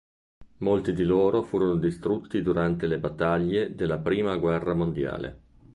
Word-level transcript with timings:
Molti 0.61 0.93
di 0.93 1.03
loro 1.03 1.43
furono 1.43 1.75
distrutti 1.75 2.41
durante 2.41 2.87
le 2.87 2.97
battaglie 2.97 3.75
della 3.75 3.99
prima 3.99 4.35
guerra 4.37 4.73
mondiale. 4.73 5.39